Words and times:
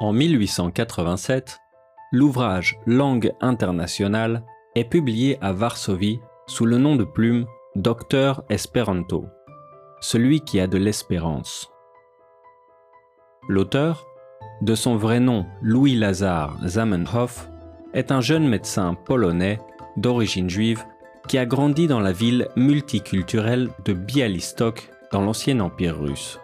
En 0.00 0.14
1887, 0.14 1.58
l'ouvrage 2.10 2.78
Langue 2.86 3.34
internationale 3.42 4.42
est 4.74 4.88
publié 4.88 5.36
à 5.42 5.52
Varsovie 5.52 6.20
sous 6.46 6.64
le 6.64 6.78
nom 6.78 6.96
de 6.96 7.04
plume 7.04 7.44
Docteur 7.76 8.42
Esperanto, 8.48 9.26
celui 10.00 10.40
qui 10.40 10.58
a 10.58 10.66
de 10.66 10.78
l'espérance. 10.78 11.70
L'auteur, 13.46 14.06
de 14.62 14.74
son 14.74 14.96
vrai 14.96 15.20
nom 15.20 15.44
Louis 15.60 15.96
Lazare 15.96 16.56
Zamenhof, 16.66 17.50
est 17.92 18.10
un 18.10 18.22
jeune 18.22 18.48
médecin 18.48 18.94
polonais 18.94 19.60
d'origine 19.98 20.48
juive 20.48 20.82
qui 21.28 21.36
a 21.36 21.44
grandi 21.44 21.88
dans 21.88 22.00
la 22.00 22.12
ville 22.12 22.48
multiculturelle 22.56 23.68
de 23.84 23.92
Bialystok 23.92 24.90
dans 25.12 25.20
l'ancien 25.20 25.60
empire 25.60 26.00
russe. 26.00 26.40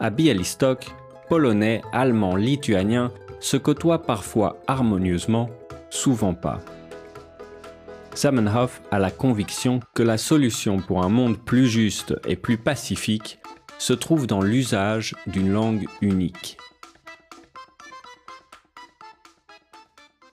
À 0.00 0.10
Bialystok, 0.10 0.94
polonais, 1.28 1.82
allemand, 1.92 2.36
lituanien 2.36 3.12
se 3.40 3.56
côtoient 3.56 4.02
parfois 4.02 4.56
harmonieusement, 4.66 5.50
souvent 5.90 6.34
pas. 6.34 6.60
Zamenhof 8.16 8.82
a 8.90 8.98
la 8.98 9.10
conviction 9.10 9.80
que 9.94 10.02
la 10.02 10.18
solution 10.18 10.78
pour 10.78 11.04
un 11.04 11.08
monde 11.08 11.38
plus 11.38 11.68
juste 11.68 12.16
et 12.26 12.34
plus 12.34 12.58
pacifique 12.58 13.38
se 13.78 13.92
trouve 13.92 14.26
dans 14.26 14.40
l'usage 14.40 15.14
d'une 15.28 15.52
langue 15.52 15.86
unique. 16.00 16.58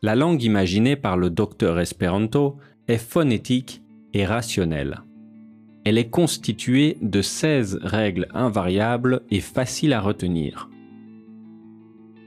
La 0.00 0.14
langue 0.14 0.42
imaginée 0.42 0.96
par 0.96 1.16
le 1.16 1.30
docteur 1.30 1.80
Esperanto 1.80 2.58
est 2.88 2.98
phonétique 2.98 3.82
et 4.14 4.24
rationnelle. 4.24 5.02
Elle 5.84 5.98
est 5.98 6.10
constituée 6.10 6.98
de 7.02 7.22
16 7.22 7.80
règles 7.82 8.28
invariables 8.32 9.22
et 9.30 9.40
faciles 9.40 9.92
à 9.92 10.00
retenir. 10.00 10.68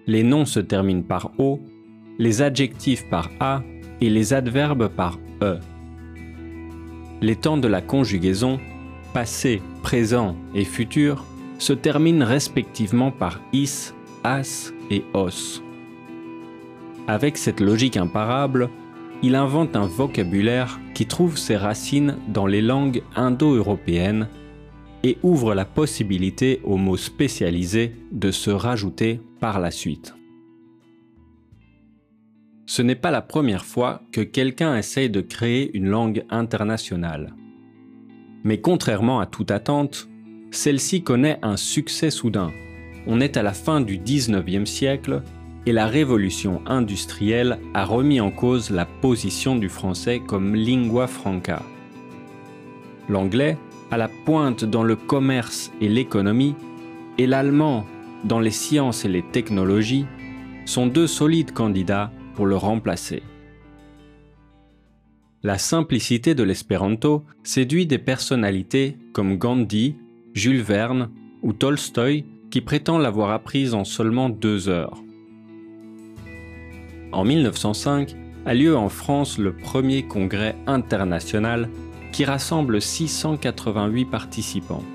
Les 0.08 0.23
noms 0.23 0.45
se 0.45 0.59
terminent 0.59 1.03
par 1.03 1.31
O, 1.38 1.59
les 2.20 2.42
adjectifs 2.42 3.09
par 3.09 3.30
A 3.39 3.64
et 4.02 4.09
les 4.09 4.34
adverbes 4.34 4.88
par 4.88 5.20
E. 5.42 5.58
Les 7.22 7.36
temps 7.36 7.58
de 7.58 7.67
la 7.67 7.81
conjugaison, 7.81 8.59
passé, 9.14 9.61
présent 9.81 10.36
et 10.53 10.66
futur, 10.66 11.26
se 11.58 11.73
terminent 11.73 12.26
respectivement 12.26 13.11
par 13.11 13.39
is, 13.53 13.94
as 14.23 14.72
et 14.92 15.03
os. 15.14 15.64
Avec 17.08 17.38
cette 17.38 17.59
logique 17.59 17.98
imparable, 17.98 18.70
il 19.23 19.36
invente 19.36 19.76
un 19.76 19.88
vocabulaire 19.88 20.80
qui 20.94 21.06
trouve 21.06 21.38
ses 21.38 21.56
racines 21.56 22.17
dans 22.28 22.45
les 22.45 22.61
langues 22.61 23.02
indo-européennes 23.16 24.28
et 25.06 25.20
ouvre 25.22 25.53
la 25.53 25.66
possibilité 25.66 26.61
aux 26.64 26.78
mots 26.78 26.98
spécialisés 26.98 27.94
de 28.11 28.31
se 28.31 28.50
rajouter 28.50 29.22
par 29.39 29.59
la 29.59 29.70
suite. 29.70 30.16
Ce 32.66 32.81
n'est 32.81 32.95
pas 32.95 33.11
la 33.11 33.22
première 33.22 33.66
fois 33.66 34.02
que 34.11 34.22
quelqu'un 34.22 34.76
essaye 34.76 35.11
de 35.11 35.22
créer 35.22 35.70
une 35.78 35.89
langue 35.89 36.26
internationale. 36.31 37.36
Mais 38.44 38.59
contrairement 38.61 39.20
à 39.20 39.28
toute 39.28 39.52
attente, 39.52 40.09
celle-ci 40.50 41.03
connaît 41.03 41.38
un 41.44 41.56
succès 41.56 42.09
soudain. 42.09 42.52
On 43.06 43.22
est 43.22 43.38
à 43.38 43.44
la 43.44 43.53
fin 43.53 43.81
du 43.81 44.00
19e 44.00 44.66
siècle 44.66 45.22
et 45.67 45.72
la 45.72 45.86
révolution 45.86 46.64
industrielle 46.66 47.59
a 47.76 47.86
remis 47.86 48.22
en 48.22 48.31
cause 48.31 48.72
la 48.72 48.88
position 48.88 49.56
du 49.56 49.70
français 49.70 50.20
comme 50.26 50.56
lingua 50.56 51.06
franca. 51.06 51.61
L'anglais, 53.08 53.59
à 53.95 53.97
la 53.97 54.09
pointe 54.09 54.65
dans 54.65 54.83
le 54.83 54.97
commerce 54.97 55.71
et 55.79 55.88
l'économie, 55.88 56.53
et 57.17 57.27
l'allemand 57.27 57.85
dans 58.25 58.41
les 58.41 58.52
sciences 58.52 59.05
et 59.05 59.07
les 59.07 59.23
technologies, 59.23 60.05
sont 60.65 60.85
deux 60.85 61.07
solides 61.07 61.53
candidats 61.53 62.11
pour 62.33 62.45
le 62.45 62.58
remplacer. 62.58 63.23
La 65.43 65.58
simplicité 65.58 66.36
de 66.36 66.43
l'espéranto 66.43 67.23
séduit 67.43 67.86
des 67.86 67.97
personnalités 67.97 68.97
comme 69.14 69.37
Gandhi, 69.37 69.95
Jules 70.33 70.61
Verne 70.61 71.09
ou 71.41 71.53
Tolstoï 71.53 72.25
qui 72.52 72.59
prétendent 72.59 73.02
l'avoir 73.02 73.31
apprise 73.31 73.73
en 73.73 73.86
seulement 73.86 74.27
deux 74.27 74.67
heures. 74.67 75.02
En 77.14 77.23
1905 77.23 78.14
a 78.45 78.53
lieu 78.53 78.75
en 78.75 78.89
France 78.89 79.37
le 79.37 79.55
premier 79.55 80.05
congrès 80.05 80.58
international 80.67 81.70
qui 82.15 82.23
rassemble 82.23 82.81
688 82.81 84.05
participants. 84.05 84.86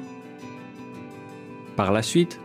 Par 1.76 1.92
la 1.92 2.00
suite, 2.00 2.40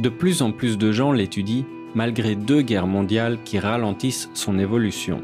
de 0.00 0.08
plus 0.08 0.42
en 0.42 0.50
plus 0.50 0.76
de 0.76 0.90
gens 0.90 1.12
l'étudient 1.12 1.62
malgré 1.94 2.34
deux 2.34 2.62
guerres 2.62 2.88
mondiales 2.88 3.38
qui 3.44 3.60
ralentissent 3.60 4.28
son 4.34 4.58
évolution. 4.58 5.22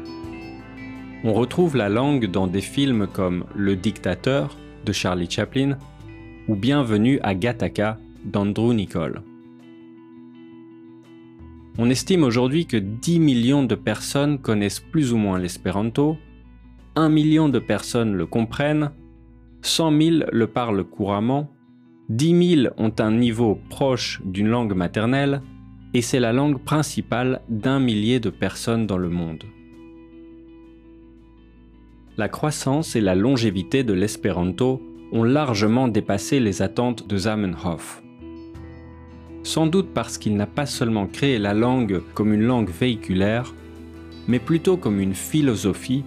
On 1.25 1.33
retrouve 1.33 1.75
la 1.75 1.89
langue 1.89 2.31
dans 2.31 2.47
des 2.47 2.61
films 2.61 3.05
comme 3.11 3.43
Le 3.53 3.75
Dictateur 3.75 4.55
de 4.85 4.93
Charlie 4.93 5.29
Chaplin 5.29 5.77
ou 6.47 6.55
Bienvenue 6.55 7.19
à 7.21 7.35
Gattaca 7.35 7.97
d'Andrew 8.23 8.73
Nicole. 8.73 9.23
On 11.77 11.89
estime 11.89 12.23
aujourd'hui 12.23 12.65
que 12.65 12.77
10 12.77 13.19
millions 13.19 13.63
de 13.63 13.75
personnes 13.75 14.39
connaissent 14.39 14.79
plus 14.79 15.11
ou 15.11 15.17
moins 15.17 15.37
l'espéranto 15.37 16.15
1 16.95 17.09
million 17.09 17.49
de 17.49 17.59
personnes 17.59 18.13
le 18.13 18.25
comprennent, 18.25 18.91
100 19.61 20.01
000 20.01 20.15
le 20.31 20.47
parlent 20.47 20.83
couramment, 20.83 21.51
10 22.09 22.55
000 22.63 22.73
ont 22.77 22.93
un 22.99 23.11
niveau 23.11 23.59
proche 23.69 24.21
d'une 24.23 24.47
langue 24.47 24.73
maternelle, 24.73 25.41
et 25.93 26.01
c'est 26.01 26.19
la 26.19 26.31
langue 26.31 26.63
principale 26.63 27.41
d'un 27.49 27.79
millier 27.79 28.19
de 28.19 28.29
personnes 28.29 28.87
dans 28.87 28.97
le 28.97 29.09
monde. 29.09 29.43
La 32.17 32.29
croissance 32.29 32.95
et 32.95 33.01
la 33.01 33.15
longévité 33.15 33.83
de 33.83 33.93
l'espéranto 33.93 34.81
ont 35.11 35.23
largement 35.23 35.89
dépassé 35.89 36.39
les 36.39 36.61
attentes 36.61 37.07
de 37.07 37.17
Zamenhof. 37.17 38.01
Sans 39.43 39.67
doute 39.67 39.89
parce 39.93 40.17
qu'il 40.17 40.37
n'a 40.37 40.47
pas 40.47 40.65
seulement 40.65 41.07
créé 41.07 41.39
la 41.39 41.53
langue 41.53 42.01
comme 42.13 42.33
une 42.33 42.43
langue 42.43 42.69
véhiculaire, 42.69 43.53
mais 44.27 44.39
plutôt 44.39 44.77
comme 44.77 44.99
une 44.99 45.13
philosophie 45.13 46.05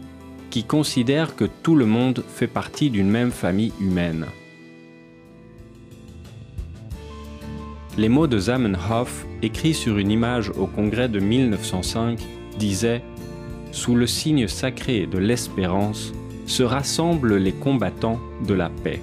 qui 0.50 0.64
considère 0.64 1.36
que 1.36 1.44
tout 1.44 1.74
le 1.74 1.86
monde 1.86 2.24
fait 2.28 2.46
partie 2.46 2.90
d'une 2.90 3.10
même 3.10 3.30
famille 3.30 3.72
humaine. 3.80 4.26
Les 7.96 8.08
mots 8.08 8.28
de 8.28 8.38
Zamenhof, 8.38 9.26
écrits 9.42 9.74
sur 9.74 9.98
une 9.98 10.10
image 10.10 10.50
au 10.50 10.66
congrès 10.66 11.08
de 11.08 11.18
1905, 11.18 12.20
disaient 12.58 13.02
Sous 13.72 13.94
le 13.94 14.06
signe 14.06 14.46
sacré 14.46 15.06
de 15.06 15.18
l'espérance 15.18 16.12
se 16.46 16.62
rassemblent 16.62 17.36
les 17.36 17.52
combattants 17.52 18.20
de 18.46 18.54
la 18.54 18.70
paix. 18.70 19.00